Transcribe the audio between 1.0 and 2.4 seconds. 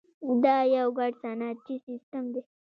صنعتي سیستم